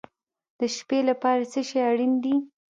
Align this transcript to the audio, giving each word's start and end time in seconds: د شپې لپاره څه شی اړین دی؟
د 0.59 0.61
شپې 0.75 0.99
لپاره 1.09 1.41
څه 1.51 1.59
شی 1.67 1.79
اړین 1.89 2.13
دی؟ 2.23 2.35